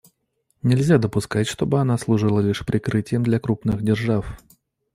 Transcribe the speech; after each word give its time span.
Нельзя 0.63 0.97
допускать, 0.97 1.45
чтобы 1.45 1.79
она 1.79 1.95
служила 1.99 2.39
лишь 2.39 2.65
прикрытием 2.65 3.21
для 3.21 3.39
крупных 3.39 3.83
держав. 3.83 4.25